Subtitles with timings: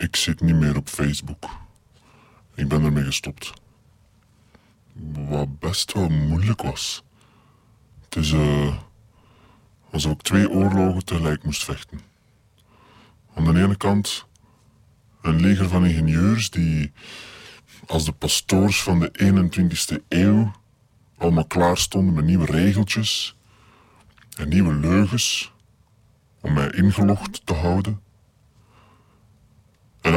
[0.00, 1.48] Ik zit niet meer op Facebook.
[2.54, 3.52] Ik ben ermee gestopt.
[5.28, 7.04] Wat best wel moeilijk was.
[8.04, 8.76] Het is uh,
[9.90, 12.00] alsof ik twee oorlogen tegelijk moest vechten.
[13.34, 14.26] Aan de ene kant
[15.22, 16.92] een leger van ingenieurs die
[17.86, 20.52] als de pastoors van de 21ste eeuw
[21.16, 23.36] allemaal klaar stonden met nieuwe regeltjes
[24.36, 25.52] en nieuwe leugens
[26.40, 28.08] om mij ingelogd te houden.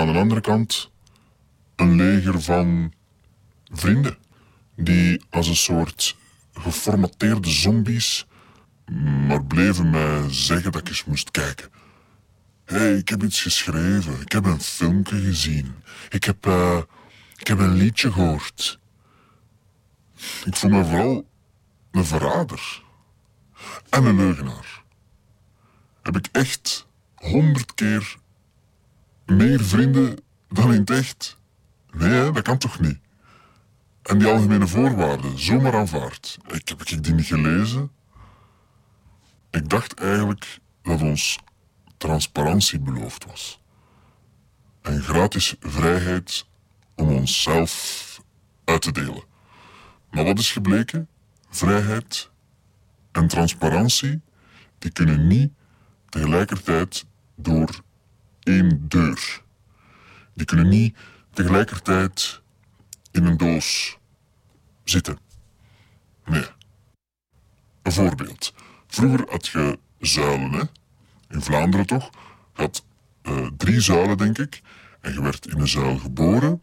[0.00, 0.90] Aan de andere kant
[1.76, 2.92] een leger van
[3.72, 4.18] vrienden
[4.76, 6.16] die als een soort
[6.52, 8.26] geformateerde zombies
[9.26, 11.70] maar bleven mij zeggen dat ik eens moest kijken.
[12.64, 14.20] Hé, hey, ik heb iets geschreven.
[14.20, 15.74] Ik heb een filmpje gezien.
[16.08, 16.80] Ik heb, uh,
[17.36, 18.78] ik heb een liedje gehoord.
[20.44, 21.26] Ik voel me vooral
[21.90, 22.82] een verrader.
[23.88, 24.82] En een leugenaar.
[26.02, 28.18] Heb ik echt honderd keer
[29.30, 31.38] meer vrienden dan in het echt?
[31.90, 32.98] Nee, dat kan toch niet?
[34.02, 36.38] En die algemene voorwaarden, zomaar aanvaard.
[36.46, 37.90] Ik heb ik die niet gelezen.
[39.50, 41.38] Ik dacht eigenlijk dat ons
[41.96, 43.60] transparantie beloofd was.
[44.82, 46.46] En gratis vrijheid
[46.94, 48.22] om onszelf
[48.64, 49.24] uit te delen.
[50.10, 51.08] Maar wat is gebleken?
[51.50, 52.30] Vrijheid
[53.12, 54.20] en transparantie,
[54.78, 55.52] die kunnen niet
[56.08, 57.06] tegelijkertijd
[57.36, 57.82] door
[58.42, 59.42] één deur.
[60.34, 60.96] Die kunnen niet
[61.32, 62.40] tegelijkertijd
[63.10, 63.98] in een doos
[64.84, 65.18] zitten.
[66.24, 66.46] Nee.
[67.82, 68.54] Een voorbeeld.
[68.86, 70.62] Vroeger had je zuilen, hè?
[71.28, 72.10] in Vlaanderen toch?
[72.54, 72.84] Je had
[73.22, 74.60] uh, drie zuilen, denk ik.
[75.00, 76.62] En je werd in een zuil geboren.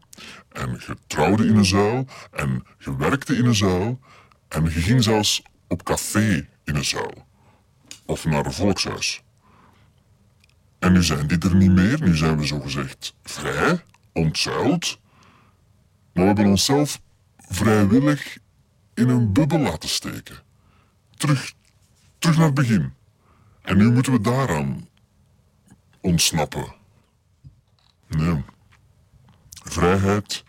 [0.51, 2.07] En je trouwde in een zuil.
[2.31, 3.99] En je werkte in een zuil.
[4.47, 7.27] En je ging zelfs op café in een zuil.
[8.05, 9.23] Of naar een volkshuis.
[10.79, 12.01] En nu zijn die er niet meer.
[12.01, 13.83] Nu zijn we zogezegd vrij,
[14.13, 14.99] ontzuild.
[16.13, 17.01] Maar we hebben onszelf
[17.37, 18.37] vrijwillig
[18.93, 20.37] in een bubbel laten steken.
[21.15, 21.53] Terug,
[22.19, 22.93] terug naar het begin.
[23.61, 24.87] En nu moeten we daaraan
[26.01, 26.75] ontsnappen.
[28.07, 28.43] Nee.
[29.63, 30.43] Vrijheid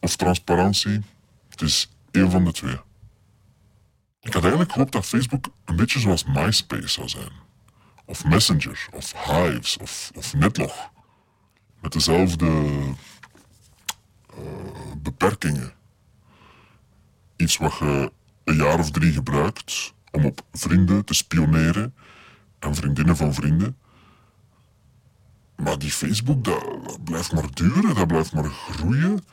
[0.00, 1.00] of transparantie,
[1.48, 2.80] het is één van de twee.
[4.20, 7.32] Ik had eigenlijk gehoopt dat Facebook een beetje zoals MySpace zou zijn.
[8.08, 10.90] Of Messenger, of Hives, of, Netlog.
[11.80, 14.44] Met dezelfde uh,
[14.96, 15.72] beperkingen.
[17.36, 18.12] Iets wat je
[18.44, 21.94] een jaar of drie gebruikt om op vrienden te spioneren
[22.58, 23.78] en vriendinnen van vrienden.
[25.56, 29.24] Maar die Facebook, dat, blijft maar duren, dat blijft maar groeien.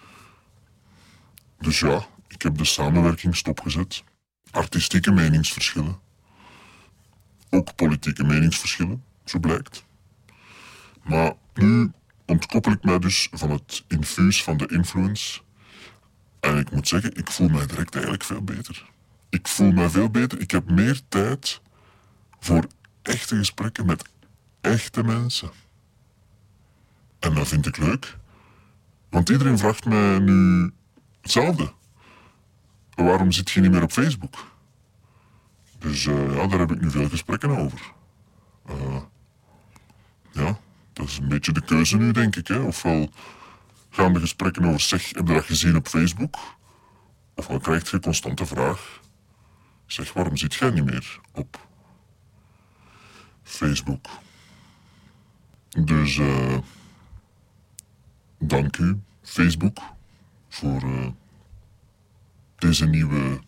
[1.59, 4.03] Dus ja, ik heb de samenwerking stopgezet.
[4.51, 5.99] Artistieke meningsverschillen.
[7.49, 9.85] Ook politieke meningsverschillen, zo blijkt.
[11.03, 11.91] Maar nu
[12.25, 15.41] ontkoppel ik mij dus van het infuus van de influence.
[16.39, 18.89] En ik moet zeggen, ik voel mij direct eigenlijk veel beter.
[19.29, 20.39] Ik voel mij veel beter.
[20.39, 21.61] Ik heb meer tijd
[22.39, 22.67] voor
[23.01, 24.09] echte gesprekken met
[24.61, 25.49] echte mensen.
[27.19, 28.17] En dat vind ik leuk.
[29.09, 30.71] Want iedereen vraagt mij nu
[31.21, 31.73] hetzelfde.
[32.95, 34.54] Waarom zit je niet meer op Facebook?
[35.85, 37.93] Dus uh, ja, daar heb ik nu veel gesprekken over.
[38.69, 39.01] Uh,
[40.31, 40.59] ja,
[40.93, 42.47] dat is een beetje de keuze nu, denk ik.
[42.47, 42.59] Hè.
[42.59, 43.09] Ofwel
[43.89, 46.37] gaan de gesprekken over zeg, heb je dat gezien op Facebook?
[47.35, 49.01] Ofwel krijg je constant de vraag,
[49.85, 51.67] zeg, waarom zit jij niet meer op
[53.43, 54.05] Facebook?
[55.69, 56.57] Dus uh,
[58.37, 59.79] dank u, Facebook,
[60.49, 61.13] voor
[62.55, 63.39] deze nieuwe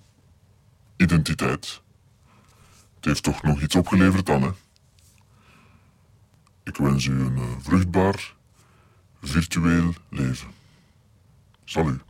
[0.97, 1.85] identiteit.
[3.07, 4.49] Heeft toch nog iets opgeleverd dan, hè?
[6.63, 8.33] Ik wens u een uh, vruchtbaar,
[9.21, 10.47] virtueel leven.
[11.63, 12.06] Salut.